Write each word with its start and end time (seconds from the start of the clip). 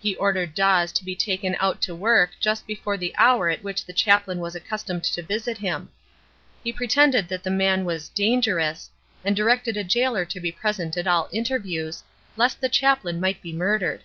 He 0.00 0.16
ordered 0.16 0.54
Dawes 0.54 0.90
to 0.92 1.04
be 1.04 1.14
taken 1.14 1.54
out 1.60 1.82
to 1.82 1.94
work 1.94 2.30
just 2.40 2.66
before 2.66 2.96
the 2.96 3.14
hour 3.18 3.50
at 3.50 3.62
which 3.62 3.84
the 3.84 3.92
chaplain 3.92 4.38
was 4.38 4.54
accustomed 4.54 5.04
to 5.04 5.20
visit 5.22 5.58
him. 5.58 5.90
He 6.64 6.72
pretended 6.72 7.28
that 7.28 7.42
the 7.42 7.50
man 7.50 7.84
was 7.84 8.08
"dangerous", 8.08 8.88
and 9.22 9.36
directed 9.36 9.76
a 9.76 9.84
gaoler 9.84 10.24
to 10.24 10.40
be 10.40 10.50
present 10.50 10.96
at 10.96 11.06
all 11.06 11.28
interviews, 11.30 12.02
"lest 12.38 12.62
the 12.62 12.70
chaplain 12.70 13.20
might 13.20 13.42
be 13.42 13.52
murdered". 13.52 14.02